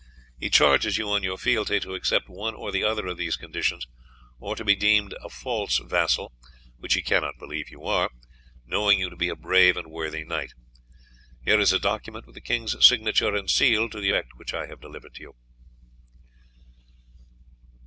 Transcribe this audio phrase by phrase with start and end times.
[0.39, 3.85] He charges you on your fealty to accept one or other of these conditions,
[4.39, 6.33] or to be deemed a false vassal,
[6.79, 8.09] which he cannot believe you are,
[8.65, 10.55] knowing you to be a brave and worthy knight.
[11.45, 14.65] Here is a document with the king's signature and seal to the effect which I
[14.65, 15.35] have delivered to you."